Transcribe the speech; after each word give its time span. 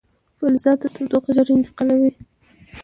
فلزات 0.37 0.81
تودوخه 0.95 1.31
ژر 1.35 1.47
انتقالوي. 1.55 2.11